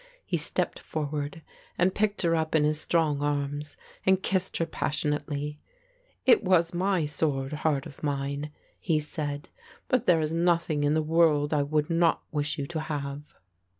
[0.25, 1.43] He stepped forward
[1.77, 5.59] and picked her up in his strong arms and kissed her passionately.
[6.25, 9.49] "It was my sword, heart of mine," he said,
[9.87, 13.27] "but there is nothing in the world that I would not wish you to have."